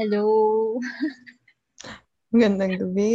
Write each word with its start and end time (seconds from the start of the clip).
Hello. 0.00 0.80
Magandang 2.32 2.80
gabi. 2.80 3.12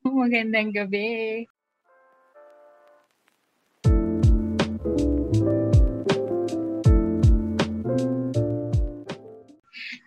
Magandang 0.00 0.72
gabi. 0.72 1.44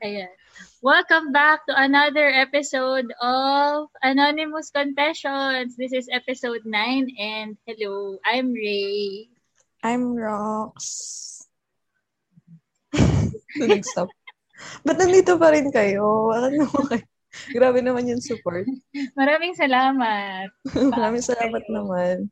Ayan. 0.02 0.34
Welcome 0.82 1.30
back 1.30 1.70
to 1.70 1.78
another 1.78 2.26
episode 2.26 3.14
of 3.22 3.94
Anonymous 4.02 4.74
Confessions. 4.74 5.78
This 5.78 5.94
is 5.94 6.10
episode 6.10 6.66
9 6.66 6.74
and 7.22 7.54
hello, 7.70 8.18
I'm 8.26 8.50
Ray. 8.50 9.30
I'm 9.86 10.18
Rox. 10.18 11.46
Nag-stop. 13.62 14.10
Ba't 14.86 14.98
nandito 14.98 15.38
pa 15.38 15.54
rin 15.54 15.70
kayo? 15.70 16.34
Ano 16.34 16.66
kayo? 16.90 17.06
Grabe 17.56 17.80
naman 17.84 18.10
yung 18.10 18.24
support. 18.24 18.66
Maraming 19.20 19.54
salamat. 19.54 20.50
Maraming 20.94 21.24
salamat 21.24 21.64
naman. 21.70 22.32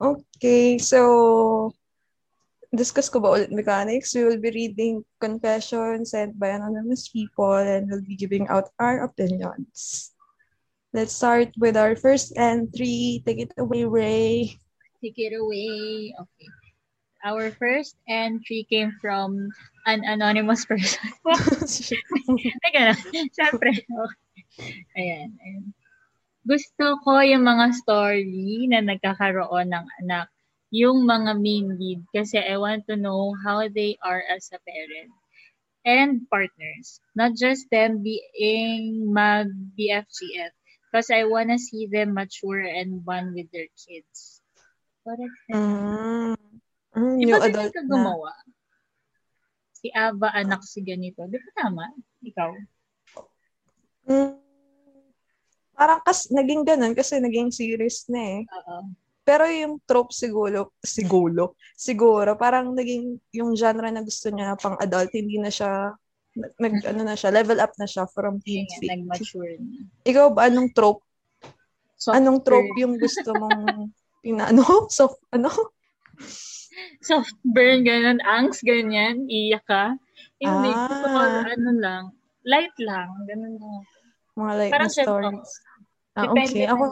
Okay, 0.00 0.80
so 0.80 1.70
discuss 2.74 3.10
ko 3.10 3.18
ba 3.22 3.34
ulit 3.34 3.50
mechanics? 3.52 4.14
We 4.14 4.26
will 4.26 4.42
be 4.42 4.50
reading 4.50 5.02
confessions 5.18 6.14
sent 6.14 6.38
by 6.38 6.54
anonymous 6.54 7.10
people 7.10 7.58
and 7.58 7.90
we'll 7.90 8.04
be 8.06 8.18
giving 8.18 8.46
out 8.48 8.70
our 8.78 9.06
opinions. 9.06 10.10
Let's 10.90 11.14
start 11.14 11.54
with 11.54 11.78
our 11.78 11.94
first 11.94 12.34
entry. 12.34 13.22
Take 13.22 13.50
it 13.50 13.52
away, 13.58 13.86
Ray. 13.86 14.58
Take 14.98 15.18
it 15.22 15.34
away. 15.38 16.10
Okay. 16.18 16.50
Our 17.22 17.52
first 17.54 17.94
entry 18.08 18.66
came 18.66 18.96
from 18.98 19.52
an 19.86 20.04
anonymous 20.04 20.64
person. 20.64 21.00
Teka 22.64 22.80
lang. 22.80 23.00
Siyempre. 23.32 23.70
Okay. 23.80 24.84
Ayan, 24.98 25.30
ayan. 25.40 25.64
Gusto 26.44 26.96
ko 27.04 27.20
yung 27.20 27.44
mga 27.44 27.76
story 27.76 28.66
na 28.68 28.80
nagkakaroon 28.80 29.70
ng 29.70 29.86
anak. 30.04 30.28
Yung 30.72 31.04
mga 31.04 31.36
main 31.36 31.76
lead. 31.76 32.00
Kasi 32.14 32.40
I 32.40 32.56
want 32.56 32.88
to 32.88 32.96
know 32.96 33.36
how 33.44 33.66
they 33.68 33.98
are 34.00 34.22
as 34.30 34.48
a 34.54 34.60
parent. 34.64 35.12
And 35.84 36.28
partners. 36.28 37.00
Not 37.16 37.36
just 37.36 37.68
them 37.72 38.04
being 38.04 39.12
mag-BFGF. 39.12 40.52
Because 40.90 41.08
I 41.14 41.24
wanna 41.24 41.56
see 41.56 41.86
them 41.86 42.18
mature 42.18 42.66
and 42.66 43.04
bond 43.04 43.38
with 43.38 43.46
their 43.54 43.70
kids. 43.78 44.42
What 45.06 45.22
Mm, 45.48 46.36
mm, 46.92 47.16
Di 47.16 47.30
yung 47.30 47.40
adult 47.40 47.72
ka 47.72 47.82
na. 47.86 48.20
Si 49.80 49.88
Ava, 49.96 50.28
anak 50.36 50.60
si 50.60 50.84
ganito. 50.84 51.24
Di 51.24 51.40
ba 51.40 51.50
tama? 51.56 51.88
Ikaw? 52.20 52.50
Mm, 54.12 54.36
parang 55.72 56.00
kas, 56.04 56.28
naging 56.28 56.68
ganun 56.68 56.92
kasi 56.92 57.16
naging 57.16 57.48
series 57.48 58.04
na 58.12 58.20
eh. 58.20 58.40
Oo. 58.44 58.92
Pero 59.24 59.48
yung 59.48 59.80
trope 59.88 60.12
siguro, 60.12 60.76
siguro, 60.84 61.56
siguro, 61.72 62.36
parang 62.36 62.76
naging 62.76 63.16
yung 63.32 63.56
genre 63.56 63.88
na 63.88 64.04
gusto 64.04 64.28
niya 64.28 64.52
pang 64.60 64.76
adult, 64.76 65.08
hindi 65.16 65.40
na 65.40 65.48
siya, 65.48 65.96
nag, 66.36 66.74
ano 66.84 67.00
na 67.08 67.16
siya, 67.16 67.32
level 67.32 67.56
up 67.56 67.72
na 67.80 67.88
siya 67.88 68.04
from 68.12 68.36
teen 68.44 68.68
stage. 68.68 68.90
nag-mature 68.90 69.56
na. 69.64 69.88
Ikaw 70.04 70.26
ba, 70.36 70.52
anong 70.52 70.76
trope? 70.76 71.00
Soft 71.96 72.16
Anong 72.16 72.40
trope 72.44 72.72
yung 72.76 73.00
gusto 73.00 73.32
mong, 73.32 73.88
pina, 74.24 74.52
ano? 74.52 74.88
So, 74.92 75.16
ano? 75.32 75.48
Soft 77.08 77.36
burn, 77.42 77.82
ganun. 77.82 78.18
Angst, 78.22 78.62
ganyan. 78.62 79.26
Iyak 79.26 79.64
ka. 79.66 79.94
Hindi. 80.40 80.70
Ah. 80.72 80.86
Gusto 80.88 81.06
ko, 81.06 81.18
ano 81.44 81.70
lang. 81.76 82.04
Light 82.46 82.76
lang. 82.80 83.08
Ganun 83.28 83.54
lang. 83.60 83.82
Mga 84.38 84.52
like 84.56 84.72
Parang 84.72 84.90
na 84.90 84.96
stories. 84.96 85.50
Ah, 86.16 86.22
Depende 86.26 86.56
okay. 86.56 86.66
na. 86.66 86.72
Ako, 86.74 86.84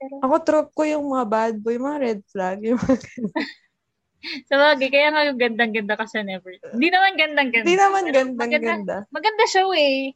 Pero, 0.00 0.14
ako 0.24 0.34
trope 0.42 0.72
ko 0.74 0.82
yung 0.88 1.04
mga 1.12 1.24
bad 1.28 1.54
boy, 1.60 1.76
mga 1.76 1.98
red 2.00 2.20
flag. 2.26 2.58
Yung 2.64 2.80
mga 2.80 2.96
sa 4.50 4.56
bagay, 4.60 4.88
kaya 4.92 5.08
nga 5.12 5.22
yung 5.28 5.38
gandang-ganda 5.40 5.94
ka 5.96 6.04
sa 6.04 6.20
never. 6.20 6.52
Hindi 6.72 6.88
naman 6.92 7.16
gandang-ganda. 7.16 7.64
Hindi 7.64 7.78
naman 7.78 8.02
Pero 8.04 8.16
gandang 8.16 8.36
maganda, 8.36 8.68
ganda. 8.68 8.96
Maganda 9.08 9.44
siya, 9.48 9.64
eh. 9.76 10.12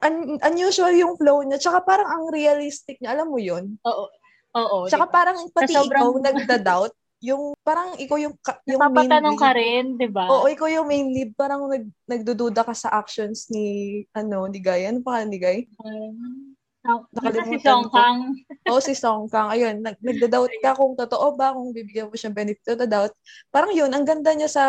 Un- 0.00 0.40
unusual 0.40 0.94
yung 0.96 1.14
flow 1.20 1.44
niya. 1.44 1.60
Tsaka 1.60 1.84
parang 1.84 2.08
ang 2.08 2.24
realistic 2.32 2.98
niya. 2.98 3.14
Alam 3.14 3.30
mo 3.30 3.38
yun? 3.38 3.78
Oo. 3.84 4.10
Oo. 4.54 4.78
Tsaka 4.86 5.06
diba? 5.06 5.14
parang 5.14 5.38
pati 5.50 5.74
sobrang- 5.74 6.02
ikaw 6.02 6.12
nagda-doubt. 6.18 6.94
Yung 7.22 7.54
parang 7.62 7.94
ikaw 7.96 8.18
yung, 8.18 8.34
ka- 8.42 8.60
yung 8.66 8.80
main 8.90 9.06
Napapatanong 9.06 9.36
ka 9.38 9.50
lead. 9.52 9.58
rin, 9.58 9.84
di 9.96 10.08
ba? 10.10 10.26
Oo, 10.28 10.46
ikaw 10.50 10.68
yung 10.68 10.88
main 10.88 11.08
lead. 11.08 11.30
Parang 11.34 11.70
nag, 11.70 11.86
nagdududa 12.10 12.66
ka 12.66 12.74
sa 12.74 12.90
actions 12.90 13.48
ni, 13.48 14.02
ano, 14.12 14.50
ni 14.50 14.58
Guy. 14.58 14.88
Ano 14.90 15.00
pa 15.00 15.22
ni 15.24 15.38
Guy? 15.38 15.64
Um, 15.80 16.52
Basta 16.84 17.32
si 17.48 17.56
Nakalimutan 17.56 17.64
Song. 17.64 17.84
Kang. 17.88 18.20
Oo, 18.68 18.80
si 18.84 18.92
Song 18.92 19.24
Kang. 19.32 19.48
Ayun, 19.48 19.80
nag, 19.80 19.96
nagda-doubt 20.04 20.52
ka 20.60 20.76
kung 20.76 20.92
totoo 20.92 21.32
ba, 21.32 21.56
kung 21.56 21.72
bibigyan 21.72 22.12
mo 22.12 22.16
siyang 22.16 22.36
benefit 22.36 22.76
of 22.76 22.84
the 22.84 22.88
doubt. 22.88 23.14
Parang 23.48 23.72
yun, 23.72 23.88
ang 23.88 24.04
ganda 24.04 24.36
niya 24.36 24.52
sa, 24.52 24.64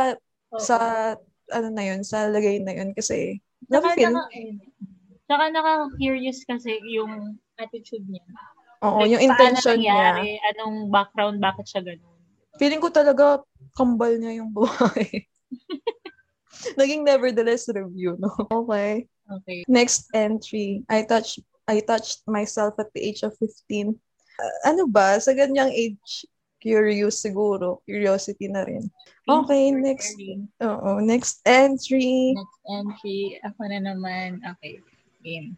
Oo. 0.55 0.61
sa, 0.63 0.75
ano 1.51 1.67
na 1.75 1.83
yun, 1.83 2.07
sa 2.07 2.31
lagay 2.31 2.63
na 2.63 2.71
yun. 2.71 2.95
Kasi, 2.95 3.43
na-feel. 3.67 4.15
naka, 4.15 4.31
tsaka 5.27 5.43
naka-curious 5.51 6.47
kasi 6.47 6.79
yung 6.87 7.35
attitude 7.59 8.07
niya. 8.07 8.23
Oo, 8.79 9.03
Like, 9.03 9.11
yung 9.11 9.23
intention 9.27 9.75
niya. 9.83 10.15
Anong 10.55 10.87
background, 10.87 11.43
bakit 11.43 11.67
siya 11.67 11.83
ganun. 11.83 12.14
Feeling 12.55 12.81
ko 12.81 12.89
talaga, 12.89 13.43
kambal 13.75 14.15
niya 14.15 14.39
yung 14.39 14.51
buhay. 14.51 15.27
Naging 16.79 17.03
nevertheless 17.03 17.67
review, 17.69 18.15
no? 18.17 18.31
Okay. 18.47 19.07
Okay. 19.25 19.65
Next 19.67 20.07
entry. 20.13 20.85
I 20.87 21.03
touched 21.03 21.41
I 21.65 21.81
touched 21.81 22.21
myself 22.29 22.77
at 22.77 22.93
the 22.93 23.01
age 23.01 23.25
of 23.25 23.33
15. 23.41 23.97
Uh, 24.37 24.69
ano 24.69 24.85
ba? 24.85 25.17
Sa 25.17 25.33
ganyang 25.33 25.73
age, 25.73 26.29
curious 26.61 27.17
siguro. 27.25 27.81
Curiosity 27.89 28.45
na 28.53 28.61
rin. 28.69 28.85
Okay, 29.25 29.73
next. 29.73 30.13
Oo, 30.61 31.01
next 31.01 31.41
entry. 31.41 32.37
Next 32.37 32.61
entry. 32.69 33.41
Ako 33.41 33.61
na 33.65 33.81
naman. 33.81 34.45
Okay. 34.45 34.77
Game. 35.25 35.57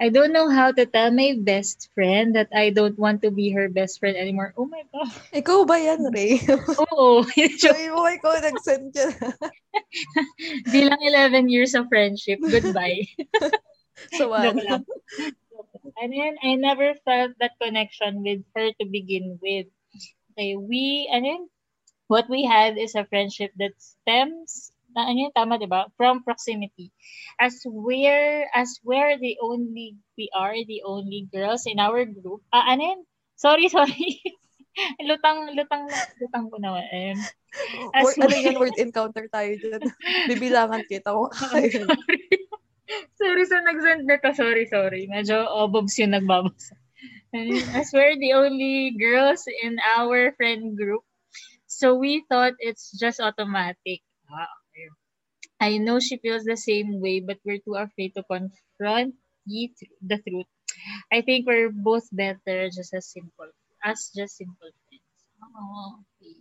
I 0.00 0.08
don't 0.08 0.32
know 0.32 0.48
how 0.48 0.72
to 0.72 0.86
tell 0.86 1.12
my 1.12 1.36
best 1.36 1.92
friend 1.94 2.34
that 2.34 2.48
I 2.56 2.70
don't 2.70 2.98
want 2.98 3.20
to 3.22 3.30
be 3.30 3.52
her 3.52 3.68
best 3.68 4.00
friend 4.00 4.16
anymore. 4.16 4.54
Oh 4.56 4.64
my 4.64 4.80
God. 4.88 5.12
Ikaw 5.36 5.68
ba 5.68 5.76
yan, 5.76 6.08
Ray? 6.08 6.40
Oo. 6.88 7.20
Sabi 7.60 7.92
mo, 7.92 8.08
ikaw 8.08 8.40
nag-send 8.40 8.96
ka. 8.96 9.12
Bilang 10.74 11.00
11 11.04 11.52
years 11.52 11.76
of 11.76 11.92
friendship. 11.92 12.40
Goodbye. 12.40 13.04
So, 14.16 14.32
ano? 14.32 14.80
And 16.00 16.10
then, 16.12 16.40
I 16.40 16.56
never 16.56 16.96
felt 17.04 17.36
that 17.40 17.60
connection 17.60 18.24
with 18.24 18.40
her 18.56 18.72
to 18.80 18.84
begin 18.88 19.36
with. 19.44 19.68
Okay, 20.32 20.56
we, 20.56 21.04
and 21.12 21.24
then, 21.24 21.42
what 22.08 22.24
we 22.32 22.48
had 22.48 22.80
is 22.80 22.96
a 22.96 23.04
friendship 23.04 23.52
that 23.60 23.76
stems, 23.76 24.72
ano 24.96 25.18
yun, 25.28 25.32
tama, 25.34 25.58
diba? 25.58 25.86
From 25.94 26.22
proximity. 26.22 26.90
As 27.38 27.62
we're, 27.66 28.46
as 28.54 28.78
we're 28.82 29.18
the 29.18 29.38
only, 29.42 29.96
we 30.18 30.30
are 30.34 30.54
the 30.54 30.82
only 30.86 31.28
girls 31.30 31.66
in 31.66 31.78
our 31.78 32.04
group. 32.06 32.42
Ah, 32.50 32.70
ano 32.74 32.82
yun? 32.82 33.00
Sorry, 33.36 33.68
sorry. 33.74 34.20
lutang, 35.02 35.52
lutang, 35.54 35.86
lutang 36.18 36.46
ko 36.50 36.56
naman. 36.58 36.86
Ayun. 36.94 37.18
As 37.94 38.06
Word, 38.14 38.30
ano 38.30 38.36
yan, 38.38 38.56
word 38.58 38.78
encounter 38.78 39.26
tayo 39.26 39.50
dyan. 39.58 39.82
Bibilangan 40.30 40.86
kita 40.86 41.10
kung 41.10 41.30
kakain. 41.34 41.82
sorry. 41.86 42.22
sorry 43.18 43.44
sa 43.46 43.58
nag-send 43.66 44.06
nito. 44.06 44.30
Sorry, 44.34 44.64
sorry. 44.70 45.02
Medyo 45.10 45.46
obobs 45.50 45.98
yung 45.98 46.14
nagbabasa. 46.14 46.78
As 47.74 47.94
we're 47.94 48.18
the 48.18 48.34
only 48.34 48.94
girls 48.98 49.46
in 49.46 49.78
our 49.98 50.34
friend 50.34 50.74
group, 50.74 51.06
so 51.70 51.94
we 51.94 52.26
thought 52.26 52.58
it's 52.58 52.90
just 52.98 53.22
automatic. 53.22 54.02
Ah, 54.26 54.46
okay. 54.46 54.59
I 55.60 55.76
know 55.76 56.00
she 56.00 56.16
feels 56.16 56.48
the 56.48 56.56
same 56.56 56.98
way, 57.04 57.20
but 57.20 57.36
we're 57.44 57.60
too 57.60 57.76
afraid 57.76 58.16
to 58.16 58.24
confront 58.24 59.12
the 59.44 59.68
tr- 59.76 59.98
the 60.00 60.18
truth. 60.24 60.48
I 61.12 61.20
think 61.20 61.44
we're 61.44 61.68
both 61.68 62.08
better 62.08 62.72
just 62.72 62.96
as 62.96 63.12
simple, 63.12 63.52
as 63.84 64.08
just 64.16 64.40
simple 64.40 64.72
friends. 64.88 65.20
Oh, 65.44 66.00
okay. 66.00 66.40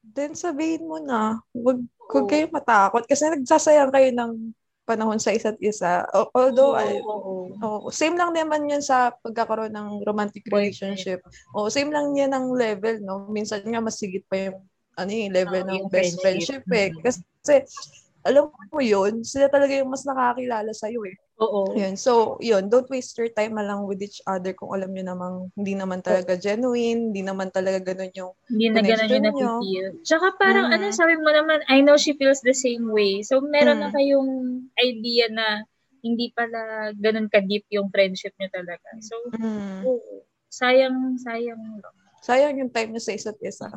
Then 0.00 0.32
sabihin 0.32 0.88
mo 0.88 0.96
na, 0.96 1.44
wag, 1.52 1.84
wag 2.08 2.24
Oo. 2.24 2.30
kayo 2.32 2.48
matakot 2.48 3.04
kasi 3.04 3.28
nagsasayang 3.28 3.92
kayo 3.92 4.08
ng 4.16 4.56
panahon 4.88 5.20
sa 5.20 5.36
isa't 5.36 5.60
isa. 5.60 6.08
Although, 6.32 6.72
Oo, 6.72 6.80
ay, 6.80 6.96
oo. 7.04 7.52
oo, 7.60 7.86
same 7.92 8.16
lang 8.16 8.32
naman 8.32 8.64
yun 8.64 8.80
sa 8.80 9.12
pagkakaroon 9.20 9.76
ng 9.76 10.00
romantic 10.08 10.48
relationship. 10.48 11.20
O 11.52 11.68
same 11.68 11.92
lang 11.92 12.16
yan 12.16 12.32
ang 12.32 12.48
level, 12.56 12.96
no? 13.04 13.28
Minsan 13.28 13.60
nga 13.68 13.84
mas 13.84 14.00
sigit 14.00 14.24
pa 14.24 14.48
yung 14.48 14.64
ano 14.96 15.10
yung 15.12 15.36
level 15.36 15.60
Oo, 15.60 15.68
ng 15.68 15.76
yung 15.84 15.90
best 15.92 16.16
friendship. 16.24 16.64
friendship, 16.64 16.64
eh. 16.72 16.88
Kasi, 17.04 17.52
alam 18.28 18.52
mo 18.52 18.80
yun, 18.84 19.24
sila 19.24 19.48
talaga 19.48 19.72
yung 19.72 19.88
mas 19.88 20.04
nakakilala 20.04 20.70
sa'yo 20.76 21.00
eh. 21.08 21.16
Oo. 21.38 21.70
Yun. 21.72 21.94
So, 21.94 22.34
yun, 22.42 22.66
don't 22.66 22.90
waste 22.90 23.14
your 23.14 23.30
time 23.30 23.54
along 23.56 23.86
with 23.86 24.02
each 24.02 24.18
other 24.26 24.50
kung 24.52 24.74
alam 24.74 24.90
nyo 24.90 25.04
namang 25.06 25.34
hindi 25.54 25.78
naman 25.78 26.02
talaga 26.02 26.34
genuine, 26.34 27.14
hindi 27.14 27.22
naman 27.22 27.48
talaga 27.54 27.94
ganun 27.94 28.10
yung 28.12 28.32
Hindi 28.50 28.68
na 28.74 28.80
ganun 28.82 29.06
yung 29.08 29.22
nyo. 29.22 29.52
napipil. 29.62 29.86
Tsaka 30.02 30.26
parang, 30.34 30.66
Mhm. 30.68 30.74
ano, 30.74 30.84
sabi 30.92 31.14
mo 31.16 31.30
naman, 31.30 31.62
I 31.70 31.78
know 31.80 31.94
she 31.94 32.18
feels 32.18 32.42
the 32.42 32.52
same 32.52 32.90
way. 32.90 33.22
So, 33.22 33.38
meron 33.40 33.78
na 33.80 33.88
Mm. 33.88 33.96
kayong 33.96 34.30
idea 34.82 35.26
na 35.30 35.46
hindi 36.02 36.30
pala 36.34 36.90
ganun 36.98 37.30
ka-deep 37.30 37.66
yung 37.70 37.88
friendship 37.94 38.34
niyo 38.38 38.50
talaga. 38.50 38.88
So, 38.98 39.14
mm. 39.30 39.86
oo, 39.86 40.26
sayang, 40.50 41.16
sayang. 41.22 41.62
Sayang 42.18 42.58
yung 42.58 42.72
time 42.74 42.90
niyo 42.90 43.02
sa 43.02 43.14
isa't 43.14 43.38
isa. 43.46 43.70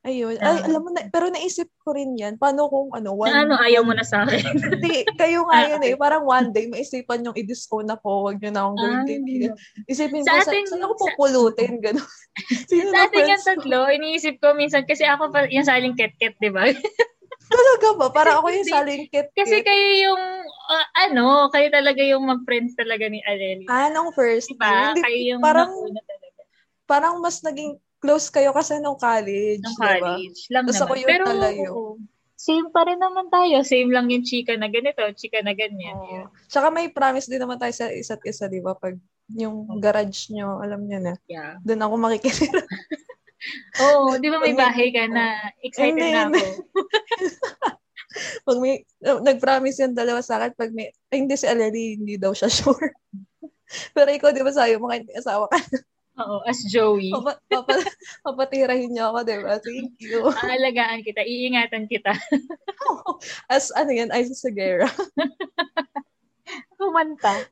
Ayun. 0.00 0.40
Ay, 0.40 0.64
uh, 0.64 0.64
alam 0.64 0.80
mo 0.80 0.90
na, 0.96 1.04
pero 1.12 1.28
naisip 1.28 1.68
ko 1.84 1.92
rin 1.92 2.16
yan. 2.16 2.40
Paano 2.40 2.72
kung 2.72 2.88
ano, 2.96 3.12
one 3.12 3.36
na 3.36 3.44
ano, 3.44 3.54
ayaw 3.60 3.84
mo 3.84 3.92
na 3.92 4.00
sa 4.00 4.24
akin? 4.24 4.40
Hindi, 4.80 5.04
kayo 5.20 5.44
nga 5.44 5.68
yun 5.68 5.82
eh. 5.84 5.92
Parang 5.92 6.24
one 6.24 6.56
day, 6.56 6.72
maisipan 6.72 7.20
yung 7.20 7.36
i-disown 7.36 7.84
ako. 7.84 8.24
Huwag 8.24 8.40
nyo 8.40 8.48
na 8.48 8.60
akong 8.64 8.78
gawin 8.80 9.02
kaibigan. 9.04 9.52
Isipin 9.84 10.24
ko, 10.24 10.32
sa 10.32 10.40
ating, 10.40 10.66
saan 10.72 10.84
ako 10.88 10.94
pupulutin? 11.04 11.84
Gano'n. 11.84 12.08
sa 12.96 13.00
ating 13.12 13.28
yung 13.28 13.44
tatlo, 13.44 13.78
iniisip 13.92 14.40
ko 14.40 14.56
minsan, 14.56 14.88
kasi 14.88 15.04
ako 15.04 15.28
pa, 15.28 15.44
yung 15.52 15.68
saling 15.68 15.92
ket-ket, 15.92 16.32
di 16.40 16.48
ba? 16.48 16.64
Talaga 17.52 17.88
ba? 18.00 18.06
Para 18.08 18.40
ako 18.40 18.56
yung 18.56 18.68
saling 18.72 19.04
ket-ket. 19.12 19.36
Kasi 19.36 19.60
kayo 19.60 19.88
yung, 20.00 20.22
uh, 20.48 20.86
ano, 20.96 21.52
kayo 21.52 21.68
talaga 21.68 22.00
yung 22.00 22.24
mag-friends 22.24 22.72
talaga 22.72 23.04
ni 23.04 23.20
Aleli. 23.28 23.68
Ah, 23.68 23.92
nung 23.92 24.16
first. 24.16 24.48
Diba? 24.48 24.96
Hindi, 24.96 25.04
kayo 25.04 25.20
yung 25.36 25.42
parang, 25.44 25.68
talaga. 25.76 26.40
Parang 26.88 27.14
mas 27.20 27.44
naging 27.44 27.76
close 28.00 28.32
kayo 28.32 28.50
kasi 28.56 28.80
nung 28.80 28.96
college. 28.96 29.60
Nung 29.60 29.76
college 29.76 30.48
diba? 30.48 30.52
lang 30.56 30.64
Tapos 30.66 30.76
naman. 30.80 30.88
ako 30.88 30.94
yung 30.96 31.10
Pero, 31.12 31.24
talayo. 31.28 31.70
Same 32.40 32.68
pa 32.72 32.88
rin 32.88 32.96
naman 32.96 33.28
tayo. 33.28 33.60
Same 33.60 33.92
lang 33.92 34.08
yung 34.08 34.24
chika 34.24 34.56
na 34.56 34.72
ganito, 34.72 35.04
chika 35.12 35.44
na 35.44 35.52
ganyan. 35.52 35.92
Oh. 36.00 36.08
Yeah. 36.08 36.26
Tsaka 36.48 36.72
may 36.72 36.88
promise 36.88 37.28
din 37.28 37.44
naman 37.44 37.60
tayo 37.60 37.76
sa 37.76 37.92
isa't 37.92 38.24
isa, 38.24 38.48
di 38.48 38.64
ba? 38.64 38.72
Pag 38.72 38.96
yung 39.36 39.68
garage 39.76 40.32
nyo, 40.32 40.56
alam 40.64 40.88
niyo 40.88 41.04
na. 41.04 41.14
Yeah. 41.28 41.60
Doon 41.60 41.84
ako 41.84 41.94
makikisira. 42.00 42.64
Oo, 43.84 44.16
oh, 44.16 44.18
di 44.20 44.28
ba 44.32 44.40
may 44.40 44.56
bahay 44.56 44.88
ka 44.92 45.04
na? 45.08 45.36
Excited 45.60 45.96
hindi, 45.96 46.12
na 46.12 46.28
ako. 46.28 46.44
pag 48.48 48.58
may, 48.60 48.74
nag-promise 49.00 49.78
yung 49.84 49.96
dalawa 49.96 50.20
sa 50.24 50.40
akin, 50.40 50.56
pag 50.56 50.72
may, 50.72 50.92
ay, 51.12 51.24
hindi 51.24 51.36
si 51.36 51.46
Aleli, 51.48 51.96
hindi 52.00 52.16
daw 52.16 52.32
siya 52.32 52.48
sure. 52.48 52.96
Pero 53.96 54.08
ikaw, 54.12 54.32
di 54.32 54.44
ba 54.44 54.52
sayo 54.52 54.80
kahit 54.80 55.08
asawa 55.12 55.48
ka 55.48 55.60
Oo, 56.18 56.42
as 56.42 56.60
Joey. 56.66 57.14
Papa, 57.14 57.38
papa, 57.46 57.72
papatirahin 58.26 58.90
niyo 58.90 59.14
ako, 59.14 59.18
di 59.22 59.38
ba? 59.40 59.54
Thank 59.62 59.94
you. 60.02 60.26
Aalagaan 60.26 61.06
kita, 61.06 61.22
iingatan 61.22 61.86
kita. 61.86 62.12
as 63.54 63.70
ano 63.78 63.94
yan, 63.94 64.10
Isa 64.10 64.34
Segura. 64.34 64.90
Kumanta. 66.80 67.46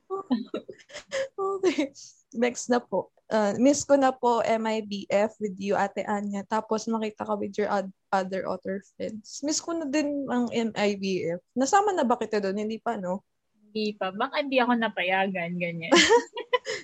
okay. 1.38 1.94
Next 2.34 2.66
na 2.66 2.82
po. 2.82 3.14
Uh, 3.28 3.52
miss 3.60 3.84
ko 3.84 3.94
na 3.94 4.08
po 4.08 4.40
MIBF 4.40 5.37
with 5.37 5.56
you, 5.60 5.76
Ate 5.76 6.02
Anya. 6.08 6.43
Tapos 6.49 6.88
makita 6.88 7.28
ka 7.28 7.37
with 7.37 7.55
your 7.60 7.69
ad- 7.69 7.93
other 8.08 8.49
author 8.49 8.81
friends. 8.96 9.44
Miss 9.44 9.60
ko 9.60 9.76
na 9.76 9.84
din 9.84 10.25
ang 10.32 10.49
MIBF. 10.49 11.40
Nasama 11.52 11.93
na 11.93 12.08
ba 12.08 12.16
kita 12.16 12.40
doon? 12.40 12.56
Hindi 12.56 12.81
pa, 12.81 12.96
no? 12.96 13.22
Hindi 13.69 13.94
pa. 14.00 14.10
Baka 14.10 14.40
hindi 14.40 14.58
ako 14.58 14.72
napayagan, 14.81 15.60
ganyan. 15.60 15.93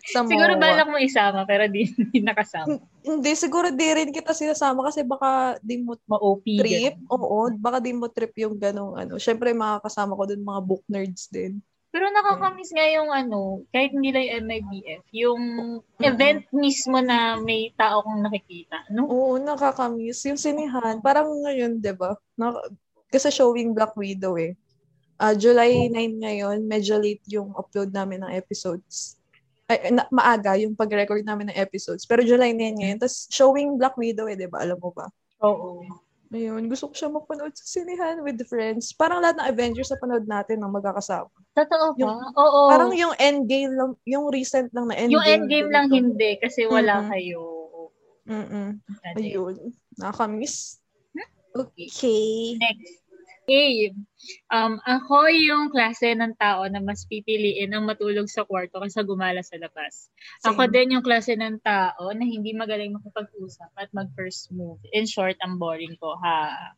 Siguro 0.04 0.56
balak 0.56 0.88
mo 0.88 0.98
isama, 1.00 1.44
pero 1.44 1.68
di, 1.68 1.88
di 2.12 2.20
nakasama. 2.20 2.80
Hindi, 3.04 3.32
siguro 3.36 3.68
di 3.68 3.88
rin 3.92 4.10
kita 4.10 4.32
sinasama 4.32 4.88
kasi 4.88 5.04
baka 5.04 5.60
di 5.60 5.80
mo 5.80 5.96
Ma-OP. 6.08 6.44
Trip. 6.60 6.96
Ganun. 6.98 7.10
Oo, 7.12 7.40
baka 7.56 7.78
di 7.80 7.92
mo 7.92 8.08
trip 8.08 8.32
yung 8.40 8.56
ganong 8.56 8.96
ano. 8.96 9.20
Siyempre, 9.20 9.52
makakasama 9.52 10.16
ko 10.16 10.24
dun 10.28 10.44
mga 10.44 10.60
book 10.64 10.84
nerds 10.88 11.28
din. 11.28 11.60
Pero 11.94 12.10
nakakamiss 12.10 12.74
nga 12.74 12.90
yung 12.90 13.14
ano, 13.14 13.62
kahit 13.70 13.94
hindi 13.94 14.10
lang 14.10 14.26
yung 14.26 14.46
MIBF, 14.50 15.04
yung 15.14 15.42
mm-hmm. 15.78 16.02
event 16.02 16.42
mismo 16.50 16.98
na 16.98 17.38
may 17.38 17.70
tao 17.78 18.02
kong 18.02 18.18
nakikita, 18.18 18.82
no? 18.90 19.06
Oo, 19.06 19.38
nakakamiss. 19.38 20.26
Yung 20.26 20.34
sinihan, 20.34 20.98
parang 20.98 21.30
ngayon, 21.46 21.78
di 21.78 21.94
ba? 21.94 22.18
Na, 22.34 22.50
kasi 23.14 23.30
showing 23.30 23.70
Black 23.70 23.94
Widow 23.94 24.34
eh. 24.34 24.58
Uh, 25.22 25.38
July 25.38 25.86
9 25.86 26.18
ngayon, 26.18 26.66
medyo 26.66 26.98
late 26.98 27.22
yung 27.30 27.54
upload 27.54 27.94
namin 27.94 28.26
ng 28.26 28.34
episodes. 28.34 29.14
Ay, 29.64 29.88
na, 29.92 30.04
maaga 30.12 30.60
yung 30.60 30.76
pag-record 30.76 31.24
namin 31.24 31.48
ng 31.48 31.56
episodes. 31.56 32.04
Pero 32.04 32.20
July 32.20 32.52
9 32.52 32.80
ngayon. 32.80 32.98
Tapos 33.00 33.28
showing 33.32 33.80
Black 33.80 33.96
Widow 33.96 34.28
eh, 34.28 34.36
di 34.36 34.44
ba? 34.44 34.60
Alam 34.60 34.76
mo 34.76 34.92
ba? 34.92 35.08
Oo. 35.40 35.80
Ayun, 36.34 36.66
gusto 36.66 36.90
ko 36.90 36.94
siya 36.98 37.08
mapanood 37.14 37.54
sa 37.54 37.62
sinihan 37.62 38.18
with 38.26 38.42
friends. 38.50 38.90
Parang 38.90 39.22
lahat 39.22 39.38
ng 39.38 39.48
Avengers 39.54 39.94
sa 39.94 40.00
panood 40.02 40.26
natin 40.26 40.58
ng 40.58 40.72
magkakasama. 40.72 41.30
Totoo 41.54 41.94
ba? 41.94 42.00
Yung, 42.02 42.18
Oo. 42.34 42.60
Parang 42.74 42.92
yung 42.92 43.14
endgame 43.22 43.70
lang, 43.70 43.94
yung 44.02 44.26
recent 44.34 44.66
lang 44.74 44.90
na 44.90 44.98
endgame. 44.98 45.14
Yung 45.14 45.26
endgame 45.30 45.68
lang 45.70 45.86
ito. 45.88 45.96
hindi 46.02 46.30
kasi 46.42 46.66
wala 46.66 47.00
mm-hmm. 47.00 47.12
kayo. 47.14 47.42
Mm-mm. 48.24 48.68
Ayun. 49.14 49.54
Nakakamiss. 49.94 50.82
Hmm? 51.14 51.28
Okay. 51.54 51.86
okay. 51.86 52.34
Next. 52.58 53.03
Okay. 53.44 53.92
Um, 54.48 54.80
ako 54.88 55.28
yung 55.28 55.68
klase 55.68 56.16
ng 56.16 56.32
tao 56.40 56.64
na 56.64 56.80
mas 56.80 57.04
pipiliin 57.04 57.76
ang 57.76 57.84
matulog 57.84 58.24
sa 58.24 58.48
kwarto 58.48 58.80
kaysa 58.80 59.04
gumala 59.04 59.44
sa 59.44 59.60
labas. 59.60 60.08
Same. 60.40 60.56
Ako 60.56 60.72
din 60.72 60.96
yung 60.96 61.04
klase 61.04 61.36
ng 61.36 61.60
tao 61.60 62.08
na 62.16 62.24
hindi 62.24 62.56
magaling 62.56 62.96
makipag-usap 62.96 63.68
at 63.76 63.92
mag-first 63.92 64.48
move. 64.48 64.80
In 64.96 65.04
short, 65.04 65.36
ang 65.44 65.60
boring 65.60 65.92
ko, 66.00 66.16
ha? 66.24 66.72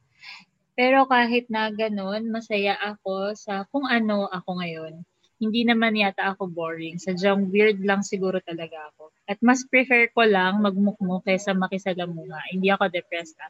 Pero 0.75 1.07
kahit 1.07 1.47
na 1.55 1.71
ganun, 1.71 2.35
masaya 2.35 2.75
ako 2.83 3.39
sa 3.39 3.63
kung 3.71 3.87
ano 3.87 4.27
ako 4.27 4.59
ngayon. 4.59 5.07
Hindi 5.39 5.71
naman 5.71 5.95
yata 5.95 6.35
ako 6.35 6.51
boring. 6.51 6.99
Sadyang 6.99 7.47
weird 7.55 7.79
lang 7.87 8.03
siguro 8.03 8.43
talaga 8.43 8.91
ako. 8.91 9.15
At 9.31 9.39
mas 9.39 9.63
prefer 9.71 10.11
ko 10.11 10.27
lang 10.27 10.67
magmukmo 10.67 11.23
kaysa 11.23 11.55
makisalamuha. 11.55 12.51
Hindi 12.51 12.75
ako 12.75 12.91
depressed. 12.91 13.39
Ha? 13.39 13.49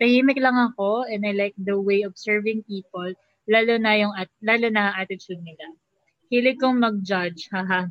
Tahimik 0.00 0.38
lang 0.40 0.56
ako 0.56 1.04
and 1.08 1.24
I 1.24 1.32
like 1.32 1.56
the 1.58 1.76
way 1.76 2.02
of 2.04 2.16
serving 2.16 2.64
people, 2.64 3.12
lalo 3.48 3.74
na 3.78 3.92
yung 3.96 4.14
at 4.14 4.30
lalo 4.42 4.68
na 4.68 4.94
attitude 4.96 5.40
nila. 5.40 5.66
Hilig 6.32 6.58
kong 6.58 6.82
mag-judge, 6.82 7.46
haha. 7.54 7.88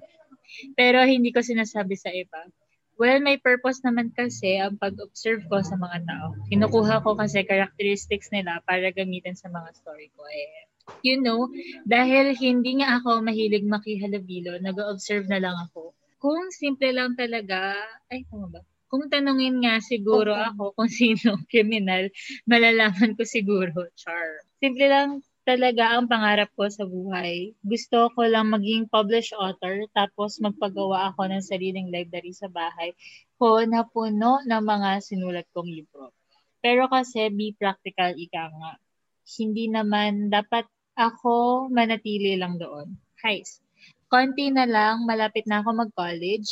Pero 0.77 1.03
hindi 1.03 1.31
ko 1.33 1.41
sinasabi 1.41 1.95
sa 1.97 2.11
iba. 2.11 2.47
Well, 2.95 3.19
may 3.19 3.35
purpose 3.35 3.83
naman 3.83 4.15
kasi 4.15 4.55
ang 4.55 4.79
pag-observe 4.79 5.43
ko 5.51 5.59
sa 5.59 5.75
mga 5.75 6.07
tao. 6.07 6.31
Kinukuha 6.47 7.03
ko 7.03 7.19
kasi 7.19 7.43
characteristics 7.43 8.31
nila 8.31 8.63
para 8.63 8.87
gamitin 8.95 9.35
sa 9.35 9.51
mga 9.51 9.75
story 9.75 10.07
ko. 10.15 10.23
Eh, 10.31 10.71
you 11.03 11.19
know, 11.19 11.51
dahil 11.83 12.31
hindi 12.39 12.79
nga 12.79 13.03
ako 13.03 13.19
mahilig 13.19 13.67
makihalabilo, 13.67 14.55
nag-observe 14.63 15.27
na 15.27 15.43
lang 15.43 15.59
ako. 15.67 15.91
Kung 16.23 16.47
simple 16.55 16.95
lang 16.95 17.19
talaga, 17.19 17.75
ay, 18.07 18.23
tama 18.31 18.47
ba? 18.47 18.61
Kung 18.95 19.12
tanungin 19.12 19.59
nga 19.59 19.83
siguro 19.83 20.31
okay. 20.31 20.56
ako 20.56 20.63
kung 20.71 20.88
sino 20.88 21.36
criminal, 21.51 22.07
malalaman 22.47 23.12
ko 23.19 23.27
siguro, 23.27 23.92
Char. 24.00 24.39
Simple 24.63 24.88
lang 24.88 25.19
talaga 25.44 26.00
ang 26.00 26.07
pangarap 26.07 26.47
ko 26.56 26.71
sa 26.71 26.88
buhay. 26.88 27.51
Gusto 27.59 28.07
ko 28.15 28.24
lang 28.24 28.56
maging 28.56 28.88
published 28.88 29.36
author 29.36 29.83
tapos 29.92 30.39
magpagawa 30.39 31.12
ako 31.12 31.27
ng 31.27 31.43
sariling 31.43 31.91
library 31.91 32.31
sa 32.31 32.48
bahay 32.48 32.96
ko 33.36 33.67
na 33.67 33.84
puno 33.84 34.39
ng 34.48 34.63
mga 34.63 35.03
sinulat 35.03 35.43
kong 35.51 35.67
libro. 35.67 36.15
Pero 36.63 36.88
kasi 36.88 37.27
be 37.36 37.51
practical 37.51 38.15
ika 38.15 38.48
nga. 38.48 38.79
Hindi 39.27 39.67
naman 39.67 40.31
dapat 40.31 40.72
ako 40.96 41.67
manatili 41.67 42.39
lang 42.39 42.55
doon. 42.55 42.96
Guys, 43.19 43.60
konti 44.08 44.55
na 44.55 44.63
lang, 44.63 45.03
malapit 45.03 45.43
na 45.51 45.60
ako 45.60 45.84
mag-college 45.84 46.48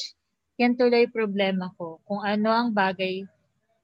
yan 0.64 0.80
tuloy 0.80 1.06
problema 1.12 1.70
ko 1.76 2.00
kung 2.08 2.24
ano 2.24 2.50
ang 2.50 2.70
bagay 2.72 3.28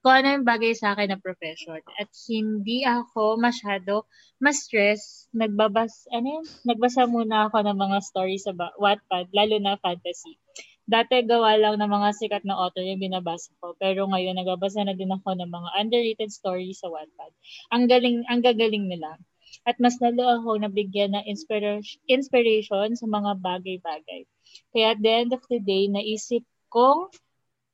kung 0.00 0.16
ano 0.16 0.40
yung 0.40 0.48
bagay 0.48 0.72
sa 0.72 0.96
akin 0.96 1.12
na 1.12 1.20
profession. 1.20 1.76
At 2.00 2.08
hindi 2.24 2.88
ako 2.88 3.36
masyado 3.36 4.08
ma-stress. 4.40 5.28
Nagbabas, 5.36 6.08
ano 6.08 6.40
yun? 6.40 6.46
Nagbasa 6.64 7.04
muna 7.04 7.52
ako 7.52 7.60
ng 7.68 7.76
mga 7.76 7.98
stories 8.00 8.48
sa 8.48 8.56
Wattpad, 8.56 9.28
lalo 9.36 9.60
na 9.60 9.76
fantasy. 9.76 10.40
Dati 10.88 11.20
gawa 11.22 11.54
lang 11.60 11.76
ng 11.78 11.92
mga 11.92 12.10
sikat 12.16 12.42
na 12.48 12.56
author 12.56 12.80
yung 12.80 12.98
binabasa 12.98 13.52
ko. 13.60 13.76
Pero 13.76 14.08
ngayon, 14.08 14.40
nagbabasa 14.40 14.82
na 14.88 14.96
din 14.96 15.12
ako 15.12 15.36
ng 15.36 15.52
mga 15.52 15.68
underrated 15.76 16.32
stories 16.32 16.80
sa 16.80 16.88
Wattpad. 16.88 17.30
Ang 17.68 17.84
galing, 17.84 18.24
ang 18.32 18.40
gagaling 18.40 18.88
nila. 18.88 19.20
At 19.68 19.76
mas 19.76 20.00
lalo 20.00 20.40
ako 20.40 20.64
nabigyan 20.64 21.12
ng 21.12 21.28
inspiration, 21.28 22.00
inspiration 22.08 22.96
sa 22.96 23.04
mga 23.04 23.36
bagay-bagay. 23.44 24.24
Kaya 24.72 24.96
at 24.96 24.98
the 25.04 25.12
end 25.12 25.30
of 25.36 25.44
the 25.52 25.60
day, 25.60 25.86
naisip 25.92 26.42
kong 26.70 27.10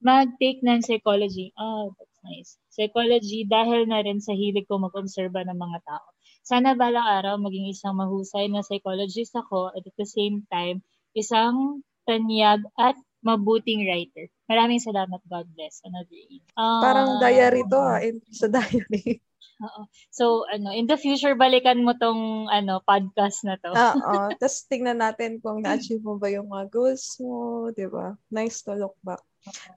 mag-take 0.01 0.61
ng 0.65 0.81
psychology. 0.85 1.53
Oh, 1.57 1.93
that's 1.97 2.21
nice. 2.25 2.51
Psychology 2.69 3.45
dahil 3.49 3.89
na 3.89 4.05
rin 4.05 4.21
sa 4.21 4.37
hilig 4.37 4.69
ko 4.69 4.81
mag-obserba 4.81 5.45
ng 5.45 5.57
mga 5.57 5.79
tao. 5.85 6.07
Sana 6.47 6.79
balang 6.79 7.03
araw 7.03 7.35
maging 7.43 7.75
isang 7.75 7.99
mahusay 7.99 8.47
na 8.47 8.63
psychologist 8.63 9.35
ako 9.35 9.75
at 9.75 9.83
at 9.83 9.97
the 9.99 10.07
same 10.07 10.47
time, 10.47 10.79
isang 11.17 11.83
tanyag 12.07 12.63
at 12.79 12.95
mabuting 13.27 13.83
writer. 13.83 14.31
Maraming 14.47 14.79
salamat. 14.79 15.19
God 15.27 15.51
bless. 15.59 15.83
Another 15.83 16.15
uh, 16.55 16.79
Parang 16.79 17.19
diary 17.19 17.67
to 17.67 17.79
ah. 17.83 17.99
In, 17.99 18.23
sa 18.31 18.47
diary. 18.47 19.19
Oo. 19.57 19.81
So, 20.13 20.45
ano, 20.53 20.73
in 20.73 20.85
the 20.85 21.01
future, 21.01 21.33
balikan 21.33 21.81
mo 21.81 21.97
tong 21.97 22.49
ano, 22.53 22.85
podcast 22.85 23.45
na 23.49 23.57
to. 23.57 23.73
Oo. 23.73 24.15
Tapos 24.41 24.69
tingnan 24.69 25.01
natin 25.01 25.41
kung 25.41 25.65
na-achieve 25.65 26.05
mo 26.05 26.21
ba 26.21 26.29
yung 26.29 26.49
mga 26.53 26.69
goals 26.69 27.17
mo, 27.23 27.69
di 27.73 27.89
ba? 27.89 28.13
Nice 28.29 28.61
to 28.67 28.77
look 28.77 28.97
back. 29.01 29.23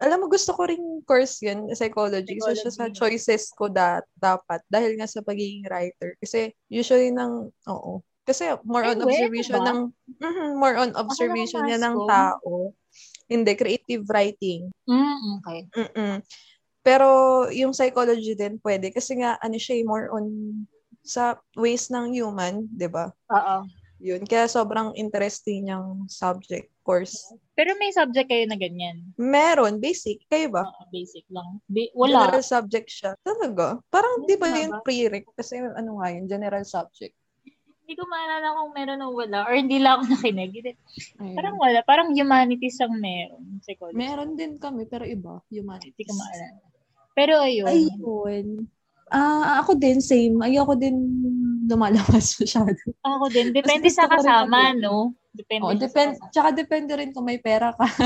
Alam 0.01 0.25
mo, 0.25 0.27
gusto 0.27 0.51
ko 0.57 0.65
rin 0.65 0.81
course 1.05 1.39
yun, 1.45 1.69
psychology. 1.77 2.35
psychology. 2.35 2.41
So, 2.41 2.57
siya 2.57 2.71
sa 2.73 2.85
choices 2.89 3.53
ko 3.53 3.69
da- 3.69 4.03
dapat. 4.17 4.65
Dahil 4.67 4.97
nga 4.97 5.05
sa 5.05 5.21
pagiging 5.21 5.63
writer. 5.69 6.17
Kasi 6.19 6.51
usually 6.67 7.13
nang, 7.13 7.53
oo, 7.69 8.01
Kasi 8.29 8.45
more 8.61 8.85
on 8.85 9.01
Ay, 9.01 9.05
observation 9.09 9.57
wait, 9.57 9.69
ng 9.73 9.79
mhm, 10.21 10.49
more 10.61 10.77
on 10.77 10.93
observation 10.93 11.65
niya 11.65 11.81
ng 11.81 11.97
tao. 12.05 12.77
Hindi 13.25 13.57
creative 13.57 14.05
writing. 14.05 14.69
Mm, 14.85 15.41
okay. 15.41 15.59
Mm-mm. 15.73 16.15
Pero 16.79 17.07
yung 17.51 17.75
psychology 17.75 18.33
din 18.33 18.57
pwede 18.63 18.89
kasi 18.89 19.19
nga 19.19 19.35
ano 19.43 19.59
siya 19.59 19.83
eh, 19.83 19.85
more 19.85 20.07
on 20.15 20.25
sa 21.03 21.39
ways 21.55 21.89
ng 21.91 22.15
human, 22.15 22.67
'di 22.71 22.87
ba? 22.87 23.11
Oo. 23.31 23.67
Yun. 23.99 24.23
Kaya 24.23 24.47
sobrang 24.47 24.95
interesting 24.95 25.67
yung 25.67 26.07
subject 26.07 26.71
course. 26.87 27.19
Pero 27.51 27.75
may 27.75 27.91
subject 27.91 28.31
kayo 28.31 28.47
na 28.47 28.55
ganyan. 28.55 29.11
Meron, 29.19 29.83
basic. 29.83 30.23
Kayo 30.31 30.47
ba? 30.47 30.63
Oo, 30.63 30.87
basic 30.87 31.27
lang. 31.27 31.59
Bi- 31.67 31.91
wala. 31.91 32.31
General 32.31 32.43
subject 32.47 32.87
siya. 32.87 33.11
Talaga? 33.19 33.75
Parang 33.91 34.23
di 34.23 34.39
ba 34.39 34.47
Wala 34.47 34.59
yun 34.63 34.71
ba? 34.71 34.79
prereq? 34.87 35.27
Kasi 35.35 35.59
ano 35.59 35.99
nga 35.99 36.07
yun, 36.15 36.31
general 36.31 36.63
subject. 36.63 37.11
Hindi 37.83 37.93
ko 37.99 38.07
maalala 38.07 38.55
kung 38.55 38.71
meron 38.71 39.03
o 39.03 39.11
wala. 39.11 39.39
Or 39.49 39.53
hindi 39.57 39.83
lang 39.83 39.99
ako 39.99 40.03
nakinig. 40.15 40.51
Ayun. 41.19 41.35
Parang 41.35 41.55
wala. 41.59 41.79
Parang 41.83 42.07
humanities 42.15 42.79
ang 42.79 42.95
meron. 42.95 43.59
Psychology. 43.59 43.99
Meron 43.99 44.39
din 44.39 44.55
kami, 44.55 44.87
pero 44.87 45.03
iba. 45.03 45.43
Humanities. 45.51 45.91
Hindi 45.91 46.07
ko 46.07 46.13
maalala. 46.15 46.68
Pero 47.19 47.43
ayun. 47.43 47.67
Ayun. 47.67 48.45
Ah, 49.11 49.59
ako 49.59 49.75
din, 49.75 49.99
same. 49.99 50.39
Ayoko 50.39 50.79
din 50.79 50.95
lumalabas 51.67 52.31
masyado. 52.39 52.79
Ako 53.03 53.27
din. 53.27 53.51
Depende 53.51 53.91
sa 53.91 54.07
ko 54.07 54.15
kasama, 54.15 54.71
no? 54.71 55.11
Depende. 55.35 55.67
Oh, 55.67 55.75
depend, 55.75 56.15
tsaka 56.31 56.55
depende 56.55 56.95
rin 56.95 57.11
kung 57.11 57.27
may 57.27 57.43
pera 57.43 57.75
ka. 57.75 57.83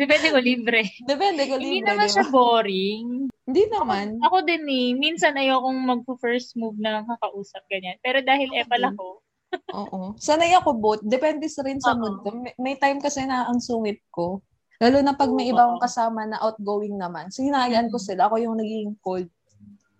Depende 0.00 0.32
ko 0.32 0.40
libre. 0.40 0.88
depende 1.04 1.44
Hindi 1.44 1.84
libre, 1.84 1.92
naman 1.92 2.08
di 2.08 2.14
siya 2.16 2.26
boring. 2.32 3.06
Hindi 3.44 3.62
naman. 3.68 4.16
Ako 4.24 4.48
din 4.48 4.64
eh. 4.64 4.88
Minsan 4.96 5.36
ayokong 5.36 5.76
magpo-first 5.76 6.56
move 6.56 6.80
na 6.80 7.04
kakausap 7.04 7.68
ganyan. 7.68 8.00
Pero 8.00 8.24
dahil 8.24 8.48
Ako 8.48 8.60
epal 8.64 8.82
ako, 8.96 9.06
Oo. 9.76 10.00
Sanay 10.16 10.56
ako 10.56 10.70
both. 10.78 11.02
Depende 11.04 11.44
sa 11.52 11.60
rin 11.66 11.82
sa 11.84 11.92
Oo. 11.92 12.00
mood 12.00 12.16
ko. 12.24 12.28
May, 12.32 12.54
may 12.56 12.74
time 12.80 12.96
kasi 12.96 13.28
na 13.28 13.44
ang 13.44 13.60
sungit 13.60 14.00
ko. 14.08 14.40
Lalo 14.80 14.98
na 15.04 15.12
pag 15.12 15.28
may 15.28 15.52
iba 15.52 15.60
akong 15.60 15.84
kasama 15.84 16.24
na 16.24 16.40
outgoing 16.40 16.96
naman. 16.96 17.28
So, 17.28 17.44
hinahayaan 17.44 17.92
ko 17.92 18.00
sila. 18.00 18.32
Ako 18.32 18.40
yung 18.40 18.56
naging 18.56 18.96
cold. 19.04 19.28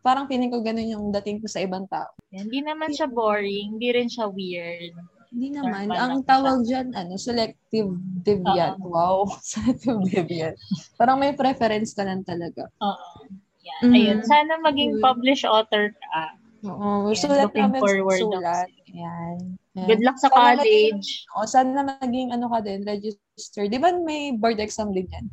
Parang 0.00 0.24
feeling 0.24 0.48
ko 0.48 0.64
ganun 0.64 0.88
yung 0.88 1.06
dating 1.20 1.44
ko 1.44 1.46
sa 1.52 1.60
ibang 1.60 1.84
tao. 1.84 2.08
hindi 2.32 2.64
naman 2.64 2.88
siya 2.88 3.04
boring. 3.04 3.76
Hindi 3.76 3.88
rin 3.92 4.08
siya 4.08 4.32
weird. 4.32 4.96
Hindi 5.28 5.52
naman. 5.52 5.84
Normal 5.92 6.00
Ang 6.00 6.24
tawag 6.24 6.58
dyan, 6.64 6.96
ano, 6.96 7.20
selective 7.20 7.92
deviant. 8.24 8.80
Wow. 8.80 9.28
selective 9.44 10.00
deviant. 10.08 10.56
Parang 10.96 11.20
may 11.20 11.36
preference 11.36 11.92
ka 11.92 12.08
lang 12.08 12.24
talaga. 12.24 12.72
Oo. 12.80 13.28
Yan. 13.60 13.80
Mm. 13.84 13.92
Ayun. 13.92 14.18
Sana 14.24 14.56
maging 14.64 14.96
Mm. 14.96 15.04
published 15.04 15.44
author 15.44 15.92
ka. 15.92 16.24
Oo. 16.64 17.12
Yan, 17.12 17.20
Sulat 17.20 17.52
looking 17.52 17.72
forward 17.76 18.20
sulat. 18.24 18.66
Ayan. 18.88 19.59
Good 19.78 20.02
luck 20.02 20.18
sa 20.18 20.30
Sana 20.34 20.58
college. 20.58 21.30
O, 21.38 21.46
sana 21.46 21.86
maging 21.86 22.34
ano 22.34 22.50
ka 22.50 22.58
din, 22.58 22.82
register. 22.82 23.70
Di 23.70 23.78
ba 23.78 23.94
may 23.94 24.34
board 24.34 24.58
exam 24.58 24.90
din 24.90 25.06
yan? 25.06 25.26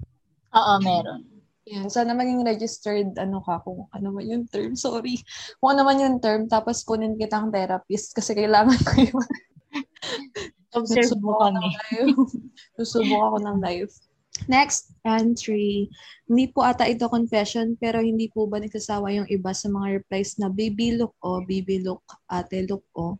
Oo, 0.53 0.73
meron. 0.85 1.25
Yan. 1.67 1.89
Sana 1.91 2.15
maging 2.15 2.45
registered, 2.47 3.11
ano 3.19 3.43
ka, 3.43 3.59
kung 3.65 3.89
ano 3.91 4.07
man 4.13 4.23
yung 4.23 4.45
term, 4.47 4.77
sorry. 4.77 5.19
Kung 5.59 5.75
ano 5.75 5.83
man 5.83 5.99
yung 5.99 6.17
term, 6.23 6.47
tapos 6.47 6.85
kunin 6.85 7.19
kitang 7.19 7.51
therapist 7.51 8.15
kasi 8.15 8.37
kailangan 8.37 8.77
ko 8.87 8.93
yun. 9.03 9.27
Observe 10.77 11.17
mo 11.19 11.35
kami. 11.41 11.67
Susubok 12.79 13.21
ako 13.33 13.37
ng 13.41 13.57
life. 13.59 13.91
Next 14.45 14.93
entry. 15.01 15.89
Hindi 16.29 16.45
po 16.53 16.61
ata 16.61 16.85
ito 16.85 17.09
confession, 17.09 17.73
pero 17.75 17.99
hindi 18.05 18.29
po 18.29 18.45
ba 18.45 18.61
nagsasawa 18.61 19.09
yung 19.17 19.27
iba 19.27 19.49
sa 19.51 19.67
mga 19.67 19.97
replies 19.99 20.37
na 20.37 20.53
baby 20.53 20.93
look 20.93 21.17
o 21.25 21.41
baby 21.41 21.81
look, 21.81 22.05
ate 22.29 22.63
look 22.69 22.85
o. 22.93 23.17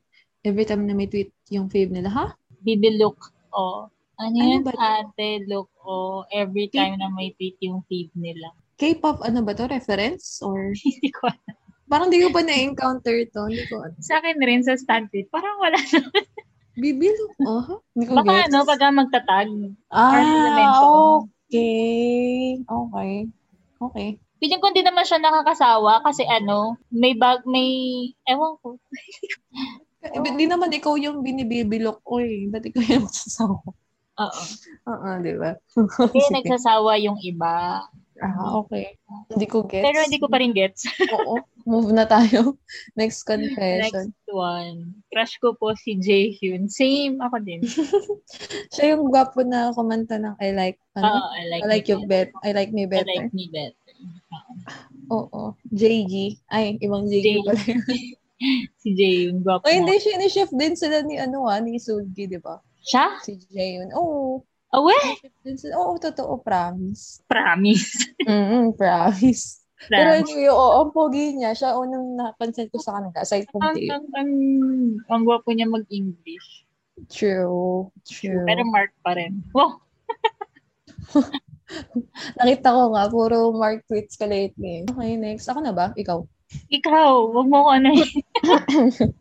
Every 0.47 0.63
time 0.63 0.87
na 0.87 0.95
may 0.95 1.11
tweet 1.11 1.35
yung 1.51 1.67
fave 1.67 1.91
nila, 1.91 2.07
ha? 2.07 2.25
Bibi 2.63 2.95
look. 2.95 3.19
O. 3.51 3.91
Ano 4.15 4.31
Ano 4.31 4.47
yun? 4.47 4.63
ba? 4.63 4.71
Ate 5.03 5.43
look. 5.43 5.67
O. 5.83 6.23
Every 6.31 6.71
time 6.71 6.95
na 6.95 7.11
may 7.11 7.35
tweet 7.35 7.59
yung 7.59 7.83
feed 7.91 8.07
nila. 8.15 8.55
K-pop, 8.79 9.19
ano 9.27 9.43
ba 9.43 9.51
to? 9.51 9.67
Reference? 9.67 10.39
Or 10.39 10.71
Hindi 10.71 11.11
ko 11.11 11.27
alam. 11.27 11.55
parang 11.91 12.07
di 12.07 12.23
ko 12.23 12.31
pa 12.31 12.47
na-encounter 12.47 13.27
to. 13.35 13.51
Hindi 13.51 13.67
ko 13.67 13.83
ano. 13.83 13.95
Sa 13.99 14.23
akin 14.23 14.39
rin 14.39 14.63
sa 14.63 14.79
tweet. 14.79 15.27
Parang 15.27 15.59
wala 15.59 15.75
na. 15.75 15.99
Baby 16.77 17.09
look, 17.09 17.33
oh, 17.43 17.61
ha? 17.65 17.75
Hindi 17.97 18.05
ko 18.05 18.13
Baka 18.21 18.33
gets. 18.37 18.47
ano, 18.53 18.57
pagka 18.69 18.87
magtatag. 18.93 19.49
Ah, 19.89 20.13
okay. 21.49 22.61
Okay. 22.61 23.13
Okay. 23.81 24.09
Piling 24.37 24.61
ko 24.61 24.69
hindi 24.69 24.85
naman 24.85 25.01
siya 25.01 25.17
nakakasawa 25.17 26.05
kasi 26.05 26.21
ano, 26.29 26.77
may 26.93 27.17
bag, 27.17 27.41
may, 27.49 27.65
ewan 28.29 28.61
ko. 28.61 28.77
Eh, 30.13 30.35
Di 30.37 30.45
naman 30.47 30.71
ikaw 30.71 30.95
yung 30.95 31.19
binibibilok 31.25 31.99
ko 32.03 32.23
eh. 32.23 32.47
Ba't 32.47 32.63
ikaw 32.63 32.83
yung 32.85 33.05
magsasawa? 33.07 33.59
Oo. 34.17 34.43
Oo, 34.89 35.07
di 35.21 35.33
ba? 35.37 35.51
Sige. 36.13 36.33
nagsasawa 36.33 36.97
yung 36.97 37.19
iba. 37.21 37.85
Ah, 38.17 38.57
okay. 38.57 38.97
Hindi 39.29 39.45
ko 39.45 39.61
gets. 39.69 39.85
Pero 39.85 40.01
hindi 40.01 40.17
ko 40.17 40.25
pa 40.25 40.41
rin 40.41 40.49
gets. 40.49 40.89
Oo. 41.13 41.37
Move 41.69 41.93
na 41.93 42.09
tayo. 42.09 42.57
Next 42.99 43.21
confession. 43.29 44.09
Next 44.09 44.29
one. 44.33 44.97
Crush 45.13 45.37
ko 45.37 45.53
po 45.53 45.77
si 45.77 46.01
Jaehyun. 46.01 46.65
Same 46.65 47.21
ako 47.21 47.37
din. 47.45 47.61
Siya 48.73 48.97
yung 48.97 49.13
gwapo 49.13 49.45
na 49.45 49.69
kumanta 49.69 50.17
ng 50.17 50.33
I 50.41 50.49
like, 50.57 50.81
Oo, 50.97 51.05
ano? 51.05 51.29
I 51.37 51.43
like, 51.45 51.61
I 51.61 51.67
like 51.69 51.85
you 51.85 52.01
bet. 52.09 52.33
I 52.41 52.57
like 52.57 52.73
me 52.73 52.89
better. 52.89 53.05
I 53.05 53.13
better. 53.13 53.21
like 53.29 53.35
me 53.37 53.45
better. 53.53 53.93
Oo. 55.13 55.53
JG. 55.69 56.41
Ay, 56.49 56.81
ibang 56.81 57.05
JG 57.05 57.21
JG. 57.21 57.45
pala 57.45 57.61
yun. 57.69 57.81
Si 58.81 58.93
Jaehyun, 58.93 59.41
gwapo 59.41 59.65
Oh, 59.65 59.69
na. 59.69 59.75
hindi 59.75 59.95
siya, 59.97 60.15
ni-shift 60.17 60.53
din 60.53 60.77
sila 60.77 61.01
ni, 61.01 61.17
ano 61.17 61.45
ah, 61.45 61.57
ni 61.57 61.77
Sulgi, 61.77 62.29
di 62.29 62.37
ba? 62.37 62.61
Siya? 62.79 63.17
Si 63.19 63.35
Jaehyun. 63.49 63.91
Oo. 63.93 64.45
Awe? 64.69 64.93
Ni-shift 64.93 65.39
din 65.41 65.57
sila. 65.57 65.73
Oo, 65.77 65.97
totoo, 65.97 66.37
promise. 66.39 67.21
Promise. 67.25 67.89
Mm 68.29 68.75
promise. 68.75 69.63
Pero 69.87 70.09
Promise. 70.09 70.25
anyway, 70.25 70.49
oo, 70.49 70.69
ang 70.81 70.91
pogi 70.91 71.33
niya. 71.33 71.53
Siya 71.53 71.77
unang 71.77 72.17
napansin 72.17 72.67
ko 72.67 72.81
sa 72.81 72.97
kanila. 72.97 73.21
Aside 73.21 73.45
from 73.47 73.61
Ang, 73.61 73.75
Dave. 73.77 73.91
ang, 73.93 74.05
ang, 74.13 74.31
ang 75.07 75.21
gwapo 75.23 75.53
niya 75.53 75.65
mag-English. 75.65 76.65
True. 77.07 77.87
True. 78.03 78.41
Pero 78.43 78.61
Mark 78.65 78.89
pa 79.01 79.13
rin. 79.13 79.37
Wow! 79.53 79.77
Nakita 82.37 82.73
ko 82.73 82.89
nga, 82.95 83.05
puro 83.07 83.53
Mark 83.53 83.85
tweets 83.85 84.17
ka 84.17 84.25
lately. 84.25 84.81
Okay, 84.83 85.13
next. 85.13 85.45
Ako 85.45 85.61
na 85.61 85.71
ba? 85.71 85.93
Ikaw. 85.93 86.25
Ikaw, 86.71 87.33
wag 87.35 87.47
mo 87.47 87.57
ko 87.63 87.69
ano. 87.75 87.91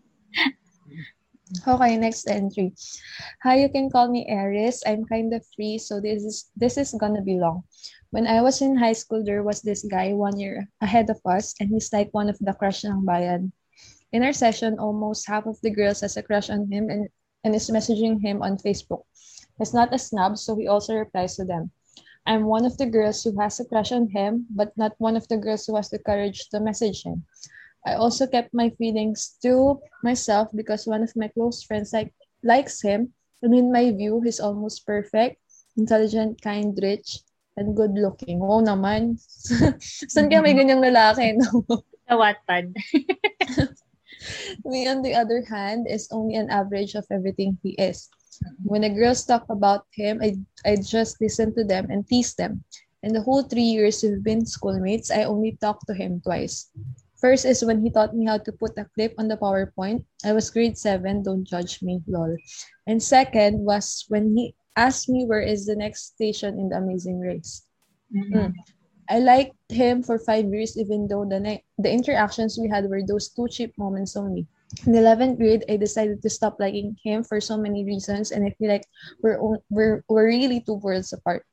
Okay, 1.63 1.95
next 1.97 2.27
entry. 2.27 2.75
Hi, 3.47 3.63
you 3.63 3.71
can 3.71 3.87
call 3.87 4.11
me 4.11 4.27
Aries. 4.27 4.83
I'm 4.83 5.07
kind 5.07 5.31
of 5.31 5.47
free, 5.55 5.79
so 5.79 6.03
this 6.03 6.27
is 6.27 6.51
this 6.59 6.75
is 6.75 6.91
gonna 6.99 7.23
be 7.23 7.39
long. 7.39 7.63
When 8.11 8.27
I 8.27 8.43
was 8.43 8.59
in 8.59 8.75
high 8.75 8.99
school, 8.99 9.23
there 9.23 9.47
was 9.47 9.63
this 9.63 9.87
guy 9.87 10.11
one 10.11 10.43
year 10.43 10.67
ahead 10.83 11.07
of 11.07 11.23
us, 11.23 11.55
and 11.63 11.71
he's 11.71 11.95
like 11.95 12.11
one 12.11 12.27
of 12.27 12.35
the 12.43 12.51
crush 12.51 12.83
ng 12.83 13.07
bayan. 13.07 13.55
In 14.11 14.27
our 14.27 14.35
session, 14.35 14.83
almost 14.83 15.31
half 15.31 15.47
of 15.47 15.55
the 15.63 15.71
girls 15.71 16.03
has 16.03 16.19
a 16.19 16.23
crush 16.27 16.51
on 16.51 16.67
him 16.67 16.91
and, 16.91 17.07
and 17.47 17.55
is 17.55 17.71
messaging 17.71 18.19
him 18.19 18.43
on 18.43 18.59
Facebook. 18.59 19.07
He's 19.59 19.75
not 19.75 19.95
a 19.95 20.03
snob, 20.03 20.39
so 20.39 20.59
he 20.59 20.67
also 20.67 20.99
replies 20.99 21.39
to 21.39 21.47
them. 21.47 21.71
I'm 22.27 22.45
one 22.45 22.67
of 22.67 22.77
the 22.77 22.87
girls 22.91 23.23
who 23.23 23.39
has 23.41 23.61
a 23.61 23.65
crush 23.65 23.93
on 23.93 24.11
him, 24.11 24.47
but 24.51 24.75
not 24.77 24.99
one 24.99 25.17
of 25.17 25.27
the 25.29 25.39
girls 25.39 25.67
who 25.67 25.77
has 25.77 25.89
the 25.89 26.03
courage 26.03 26.51
to 26.51 26.61
message 26.61 27.07
him. 27.07 27.25
I 27.87 27.95
also 27.95 28.27
kept 28.27 28.53
my 28.53 28.71
feelings 28.75 29.39
to 29.47 29.79
myself 30.03 30.51
because 30.51 30.91
one 30.91 31.07
of 31.07 31.15
my 31.15 31.29
close 31.29 31.63
friends 31.63 31.95
like 31.95 32.11
likes 32.43 32.83
him, 32.83 33.15
and 33.43 33.55
in 33.55 33.71
my 33.71 33.95
view, 33.95 34.21
he's 34.27 34.43
almost 34.43 34.87
perfect, 34.87 35.39
intelligent, 35.79 36.43
kind, 36.43 36.75
rich, 36.83 37.23
and 37.57 37.79
good 37.79 37.95
looking. 37.95 38.43
Wow 38.43 38.59
naman. 38.59 39.23
Saan 40.11 40.27
kaya 40.27 40.43
may 40.43 40.59
ganyang 40.59 40.83
lalaki, 40.83 41.39
no? 41.39 41.63
Sa 42.11 42.19
Wattpad. 42.19 42.75
Me, 44.67 44.89
on 44.91 45.03
the 45.07 45.15
other 45.15 45.47
hand, 45.47 45.87
is 45.87 46.09
only 46.11 46.35
an 46.35 46.51
average 46.51 46.99
of 46.99 47.07
everything 47.11 47.59
he 47.63 47.79
is. 47.79 48.11
When 48.65 48.83
the 48.83 48.91
girls 48.91 49.25
talk 49.25 49.47
about 49.49 49.87
him, 49.93 50.21
I, 50.23 50.37
I 50.65 50.77
just 50.77 51.21
listen 51.21 51.55
to 51.55 51.65
them 51.65 51.91
and 51.91 52.07
tease 52.07 52.35
them. 52.35 52.65
And 53.03 53.15
the 53.15 53.23
whole 53.23 53.43
three 53.43 53.67
years 53.67 54.03
we've 54.03 54.23
been 54.23 54.45
schoolmates, 54.47 55.11
I 55.11 55.25
only 55.25 55.59
talked 55.61 55.87
to 55.87 55.95
him 55.95 56.21
twice. 56.21 56.71
First 57.17 57.45
is 57.45 57.65
when 57.65 57.81
he 57.83 57.91
taught 57.91 58.15
me 58.15 58.27
how 58.27 58.39
to 58.39 58.53
put 58.53 58.77
a 58.79 58.85
clip 58.95 59.15
on 59.19 59.29
the 59.29 59.37
PowerPoint. 59.37 60.05
I 60.25 60.33
was 60.33 60.51
grade 60.51 60.77
7, 60.77 61.23
don't 61.23 61.45
judge 61.45 61.83
me, 61.83 62.03
lol. 62.07 62.37
And 62.87 63.03
second 63.03 63.65
was 63.65 64.05
when 64.09 64.37
he 64.37 64.55
asked 64.77 65.09
me 65.09 65.25
where 65.25 65.41
is 65.41 65.67
the 65.67 65.77
next 65.77 66.15
station 66.15 66.59
in 66.59 66.69
the 66.69 66.77
Amazing 66.77 67.21
Race. 67.21 67.63
Mm-mm. 68.15 68.53
I 69.09 69.21
liked 69.21 69.57
him 69.71 70.03
for 70.03 70.19
five 70.19 70.47
years, 70.53 70.77
even 70.77 71.07
though 71.09 71.25
the 71.25 71.41
ni- 71.41 71.65
the 71.79 71.91
interactions 71.91 72.59
we 72.59 72.69
had 72.69 72.91
were 72.91 73.03
those 73.03 73.31
two 73.31 73.49
cheap 73.49 73.73
moments 73.79 74.17
only. 74.17 74.47
In 74.87 74.95
11th 74.95 75.39
grade, 75.39 75.65
I 75.69 75.77
decided 75.77 76.23
to 76.23 76.31
stop 76.31 76.59
liking 76.59 76.97
him 77.03 77.23
for 77.23 77.41
so 77.41 77.57
many 77.57 77.85
reasons, 77.85 78.31
and 78.31 78.45
I 78.45 78.51
feel 78.59 78.69
like 78.69 78.85
we're 79.23 79.39
we're 79.71 80.03
we're 80.09 80.27
really 80.27 80.61
two 80.61 80.83
worlds 80.83 81.13
apart. 81.13 81.47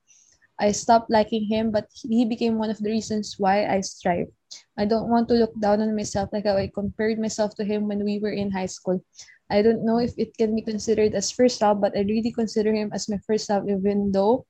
I 0.60 0.72
stopped 0.72 1.10
liking 1.10 1.46
him, 1.46 1.70
but 1.70 1.90
he 1.94 2.26
became 2.26 2.58
one 2.58 2.70
of 2.70 2.78
the 2.78 2.90
reasons 2.90 3.38
why 3.38 3.66
I 3.66 3.82
strive. 3.82 4.30
I 4.78 4.86
don't 4.86 5.10
want 5.10 5.30
to 5.30 5.38
look 5.38 5.54
down 5.60 5.82
on 5.82 5.96
myself 5.96 6.30
like 6.34 6.46
how 6.46 6.58
I 6.58 6.70
compared 6.74 7.18
myself 7.18 7.54
to 7.58 7.66
him 7.66 7.88
when 7.88 8.04
we 8.06 8.20
were 8.20 8.34
in 8.34 8.52
high 8.52 8.70
school. 8.70 9.02
I 9.50 9.62
don't 9.62 9.86
know 9.86 10.00
if 10.00 10.14
it 10.18 10.38
can 10.38 10.56
be 10.56 10.62
considered 10.62 11.14
as 11.14 11.30
first 11.30 11.62
love, 11.62 11.82
but 11.82 11.98
I 11.98 12.02
really 12.02 12.32
consider 12.32 12.74
him 12.74 12.90
as 12.94 13.10
my 13.10 13.22
first 13.26 13.50
love, 13.50 13.70
even 13.70 14.12
though 14.12 14.46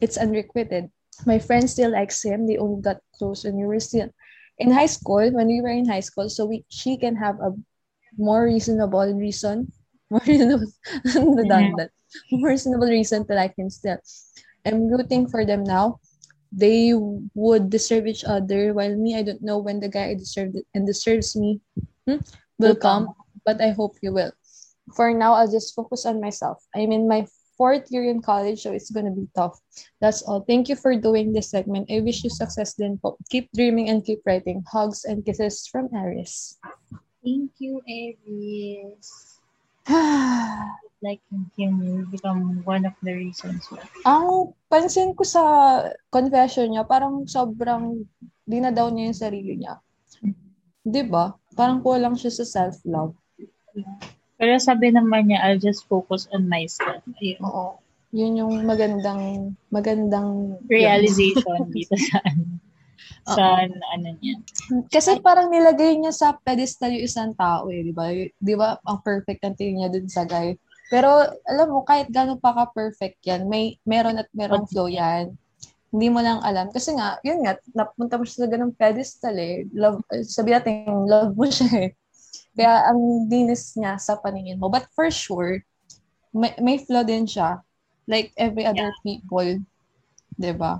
it's 0.00 0.18
unrequited. 0.18 0.90
My 1.26 1.38
friend 1.38 1.68
still 1.70 1.90
likes 1.90 2.22
him. 2.22 2.46
They 2.46 2.58
only 2.58 2.82
got 2.82 3.02
close 3.14 3.44
when 3.44 3.58
we 3.58 3.66
were 3.66 3.82
still 3.82 4.10
in 4.58 4.70
high 4.70 4.90
school, 4.90 5.30
when 5.30 5.46
we 5.46 5.60
were 5.60 5.74
in 5.74 5.86
high 5.86 6.06
school, 6.06 6.28
so 6.28 6.46
we 6.46 6.64
she 6.68 6.98
can 6.98 7.14
have 7.14 7.38
a 7.38 7.54
more 8.18 8.44
reasonable 8.44 9.06
reason, 9.14 9.72
more 10.10 10.22
reasonable 10.26 10.72
than 11.48 11.76
that, 11.78 11.90
more 12.32 12.50
reasonable 12.50 12.88
reason 12.88 13.26
to 13.26 13.34
like 13.34 13.56
him 13.56 13.70
still. 13.70 13.98
I'm 14.66 14.90
rooting 14.90 15.28
for 15.28 15.46
them 15.46 15.64
now. 15.64 16.00
They 16.50 16.92
would 17.34 17.70
deserve 17.70 18.06
each 18.06 18.24
other, 18.24 18.72
while 18.72 18.94
me, 18.96 19.16
I 19.16 19.22
don't 19.22 19.42
know 19.42 19.58
when 19.58 19.80
the 19.80 19.88
guy 19.88 20.10
I 20.10 20.14
deserved 20.14 20.56
it 20.56 20.66
and 20.74 20.86
deserves 20.86 21.36
me 21.36 21.60
hmm, 22.06 22.24
will 22.58 22.74
come, 22.74 23.12
but 23.44 23.60
I 23.60 23.70
hope 23.70 23.96
you 24.02 24.12
will. 24.12 24.32
For 24.96 25.12
now, 25.12 25.34
I'll 25.34 25.50
just 25.50 25.74
focus 25.76 26.06
on 26.06 26.20
myself. 26.20 26.64
I'm 26.74 26.92
in 26.92 27.06
my 27.06 27.26
fourth 27.58 27.90
year 27.90 28.08
in 28.08 28.22
college, 28.22 28.62
so 28.62 28.72
it's 28.72 28.88
gonna 28.90 29.10
be 29.10 29.28
tough. 29.34 29.58
That's 30.00 30.22
all. 30.22 30.40
Thank 30.40 30.70
you 30.70 30.76
for 30.76 30.94
doing 30.94 31.34
this 31.34 31.50
segment. 31.50 31.90
I 31.90 32.00
wish 32.00 32.24
you 32.24 32.30
success 32.30 32.74
then 32.78 32.96
po. 33.02 33.18
Keep 33.28 33.50
dreaming 33.52 33.90
and 33.90 34.00
keep 34.06 34.22
writing. 34.24 34.64
Hugs 34.70 35.04
and 35.04 35.26
kisses 35.26 35.66
from 35.66 35.90
Aries. 35.92 36.56
Thank 37.28 37.60
you, 37.60 37.84
Aries. 37.84 39.36
like 41.04 41.20
him 41.60 42.08
become 42.08 42.64
one 42.64 42.88
of 42.88 42.96
the 43.04 43.12
reasons 43.12 43.68
why. 43.68 43.84
Ang 44.08 44.56
pansin 44.72 45.12
ko 45.12 45.28
sa 45.28 45.44
confession 46.08 46.72
niya, 46.72 46.88
parang 46.88 47.28
sobrang 47.28 48.08
dinadown 48.48 48.96
niya 48.96 49.12
yung 49.12 49.20
sarili 49.20 49.52
niya. 49.60 49.76
Di 50.80 51.04
ba? 51.04 51.36
Parang 51.52 51.84
kulang 51.84 52.16
siya 52.16 52.32
sa 52.32 52.48
self-love. 52.48 53.12
Pero 54.40 54.56
sabi 54.56 54.88
naman 54.88 55.28
niya, 55.28 55.44
I'll 55.44 55.60
just 55.60 55.84
focus 55.84 56.24
on 56.32 56.48
myself. 56.48 57.04
Ayun. 57.20 57.44
Oo. 57.44 57.76
Yun 58.16 58.40
yung 58.40 58.54
magandang, 58.64 59.52
magandang... 59.68 60.56
Realization 60.64 61.68
dito 61.76 61.92
sa 61.92 62.24
ano. 62.24 62.56
Sa 63.26 63.64
ano 63.64 64.08
niya. 64.18 64.34
Kasi 64.90 65.18
parang 65.22 65.48
nilagay 65.48 65.98
niya 65.98 66.12
sa 66.14 66.28
pedestal 66.40 66.94
yung 66.94 67.06
isang 67.06 67.32
tao 67.36 67.68
eh, 67.70 67.82
di 67.86 67.94
ba? 67.94 68.10
Di 68.36 68.54
ba, 68.54 68.76
ang 68.84 69.00
perfect 69.00 69.44
ang 69.44 69.54
tingin 69.54 69.84
niya 69.84 69.90
dun 69.92 70.08
sa 70.08 70.24
guy. 70.24 70.56
Pero, 70.88 71.20
alam 71.44 71.68
mo, 71.68 71.84
kahit 71.84 72.08
gano'n 72.08 72.40
pa 72.40 72.56
ka-perfect 72.56 73.20
yan, 73.28 73.44
may 73.44 73.76
meron 73.84 74.16
at 74.16 74.28
merong 74.32 74.64
flow 74.72 74.88
yan. 74.88 75.36
Hindi 75.92 76.08
mo 76.08 76.20
lang 76.24 76.40
alam. 76.40 76.72
Kasi 76.72 76.96
nga, 76.96 77.20
yun 77.20 77.44
nga, 77.44 77.60
napunta 77.76 78.16
mo 78.16 78.24
siya 78.24 78.44
sa 78.44 78.50
ganung 78.50 78.72
pedestal 78.72 79.36
eh. 79.36 79.68
Love, 79.76 80.00
sabi 80.24 80.56
natin, 80.56 81.04
love 81.04 81.36
mo 81.36 81.44
siya 81.44 81.68
eh. 81.88 81.90
Kaya 82.56 82.90
ang 82.90 83.28
dinis 83.28 83.76
niya 83.76 84.00
sa 84.00 84.16
paningin 84.16 84.56
mo. 84.56 84.72
But 84.72 84.88
for 84.96 85.12
sure, 85.12 85.60
may, 86.32 86.56
may 86.60 86.80
flaw 86.80 87.04
din 87.04 87.28
siya. 87.28 87.60
Like 88.08 88.32
every 88.40 88.64
other 88.64 88.88
yeah. 88.88 89.00
people. 89.04 89.60
ba 89.60 90.40
diba? 90.40 90.72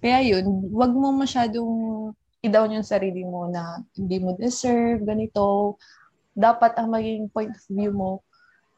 Kaya 0.00 0.22
yun, 0.24 0.72
wag 0.72 0.92
mo 0.94 1.12
masyadong 1.12 1.72
i-down 2.42 2.74
yung 2.74 2.86
sarili 2.86 3.22
mo 3.22 3.46
na 3.46 3.82
hindi 3.94 4.18
mo 4.18 4.34
deserve, 4.34 5.04
ganito. 5.06 5.76
Dapat 6.34 6.80
ang 6.80 6.90
maging 6.90 7.30
point 7.30 7.52
of 7.52 7.64
view 7.70 7.94
mo, 7.94 8.24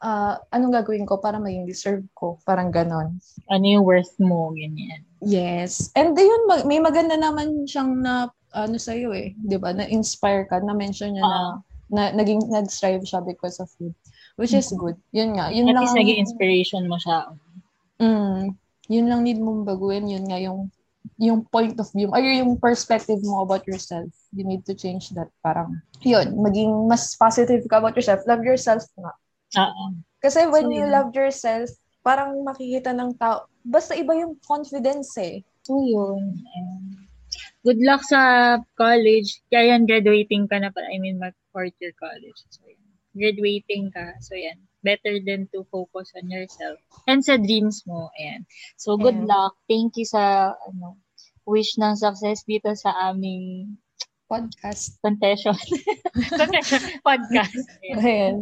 uh, 0.05 0.37
anong 0.53 0.75
gagawin 0.81 1.07
ko 1.07 1.17
para 1.17 1.41
maging 1.41 1.65
deserve 1.65 2.05
ko? 2.13 2.37
Parang 2.45 2.69
ganon. 2.69 3.17
Ano 3.49 3.65
yung 3.65 3.85
worth 3.85 4.13
mo, 4.21 4.53
ganyan. 4.53 5.01
Yes. 5.23 5.89
And 5.97 6.13
yun, 6.13 6.45
may 6.69 6.77
maganda 6.77 7.17
naman 7.17 7.65
siyang 7.65 8.05
na, 8.05 8.29
ano 8.55 8.77
sa'yo 8.77 9.11
eh, 9.17 9.33
di 9.35 9.57
ba? 9.57 9.73
Na-inspire 9.73 10.45
ka, 10.45 10.61
na-mention 10.61 11.17
niya 11.17 11.25
uh, 11.25 11.57
na, 11.89 12.13
na 12.13 12.21
naging, 12.21 12.45
nag-strive 12.53 13.03
siya 13.03 13.25
because 13.25 13.57
of 13.57 13.67
you. 13.81 13.89
Which 14.35 14.53
is 14.53 14.67
mm-hmm. 14.69 14.83
good. 14.83 14.97
Yun 15.15 15.29
nga. 15.39 15.49
Yun 15.49 15.71
At 15.71 15.79
least 15.79 15.95
naging 15.95 16.21
inspiration 16.21 16.85
mo 16.91 16.99
siya. 16.99 17.31
Mm, 18.03 18.59
yun 18.91 19.07
lang 19.07 19.23
need 19.23 19.39
mong 19.39 19.63
baguhin. 19.63 20.11
Yun 20.11 20.27
nga 20.27 20.39
yung 20.43 20.67
yung 21.15 21.47
point 21.47 21.79
of 21.79 21.87
view, 21.95 22.11
or 22.11 22.19
yung 22.19 22.59
perspective 22.59 23.23
mo 23.23 23.47
about 23.47 23.63
yourself. 23.63 24.11
You 24.35 24.43
need 24.43 24.67
to 24.67 24.75
change 24.75 25.15
that. 25.15 25.31
Parang, 25.39 25.79
yun, 26.03 26.35
maging 26.35 26.71
mas 26.91 27.15
positive 27.15 27.63
ka 27.71 27.79
about 27.79 27.95
yourself. 27.95 28.27
Love 28.27 28.43
yourself 28.43 28.83
nga. 28.99 29.13
Uh-uh. 29.55 29.95
Kasi 30.19 30.43
when 30.51 30.67
so, 30.67 30.75
you 30.75 30.85
love 30.91 31.15
yourself, 31.15 31.71
parang 32.03 32.43
makikita 32.43 32.91
ng 32.91 33.15
tao, 33.15 33.47
basta 33.63 33.95
iba 33.95 34.11
yung 34.17 34.35
confidence 34.43 35.15
eh. 35.17 35.39
So 35.63 35.79
yun. 35.79 36.43
Good 37.63 37.79
luck 37.81 38.03
sa 38.05 38.59
college. 38.75 39.41
Kaya 39.49 39.73
yan, 39.73 39.87
graduating 39.87 40.51
ka 40.51 40.59
na 40.59 40.69
pa. 40.69 40.83
I 40.85 40.99
mean, 40.99 41.17
mag-fourth 41.17 41.73
year 41.79 41.95
college. 41.95 42.37
So 42.51 42.67
yan. 42.67 42.85
Graduating 43.15 43.95
ka. 43.95 44.19
So 44.19 44.35
yan. 44.35 44.59
Better 44.85 45.17
than 45.23 45.49
to 45.49 45.65
focus 45.73 46.13
on 46.13 46.29
yourself. 46.29 46.77
And 47.09 47.25
sa 47.25 47.41
dreams 47.41 47.81
mo. 47.89 48.13
Ayan. 48.21 48.45
So 48.77 49.01
good 49.01 49.17
Ayan. 49.17 49.31
luck. 49.31 49.57
Thank 49.65 49.97
you 49.97 50.05
sa 50.05 50.53
ano 50.53 51.01
wish 51.45 51.77
ng 51.77 51.93
success 51.95 52.41
dito 52.43 52.73
sa 52.73 52.93
aming 53.09 53.77
podcast. 54.25 54.97
Confession. 55.05 55.57
podcast. 57.07 57.55
Ayan. 57.85 57.97
Ayan 58.01 58.37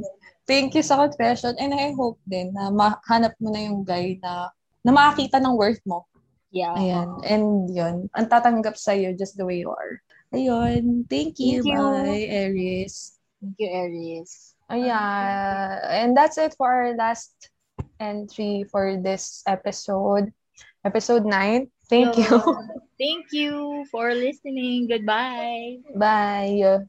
thank 0.47 0.75
you 0.75 0.83
sa 0.83 0.99
confession 0.99 1.55
and 1.59 1.71
I 1.73 1.95
hope 1.95 2.19
din 2.27 2.51
na 2.51 2.67
mahanap 2.71 3.35
mo 3.39 3.51
na 3.51 3.61
yung 3.63 3.83
guy 3.83 4.19
na 4.19 4.51
na 4.83 4.91
makakita 4.91 5.39
ng 5.39 5.55
worth 5.55 5.79
mo. 5.87 6.03
Yeah. 6.51 6.75
Ayan. 6.75 7.09
And 7.23 7.47
yun, 7.71 7.95
ang 8.13 8.27
tatanggap 8.27 8.75
sa'yo 8.75 9.15
just 9.15 9.39
the 9.39 9.47
way 9.47 9.63
you 9.63 9.71
are. 9.71 10.03
Ayun. 10.35 11.07
Thank 11.07 11.39
you. 11.39 11.63
Thank 11.63 11.71
you. 11.71 11.81
Bye, 11.81 12.27
Aries. 12.29 13.17
Thank 13.39 13.57
you, 13.57 13.69
Aries. 13.71 14.53
Ayan. 14.69 15.79
And 15.87 16.11
that's 16.13 16.37
it 16.37 16.53
for 16.59 16.67
our 16.67 16.93
last 16.93 17.31
entry 17.97 18.67
for 18.69 18.99
this 18.99 19.41
episode. 19.47 20.29
Episode 20.83 21.25
9. 21.25 21.71
Thank 21.93 22.17
so, 22.29 22.29
you. 22.29 22.41
thank 22.99 23.27
you 23.31 23.85
for 23.91 24.13
listening. 24.13 24.87
Goodbye. 24.87 25.77
Bye. 25.95 26.87